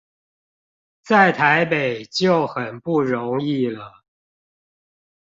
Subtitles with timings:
[1.03, 4.01] 在台北就很不容易了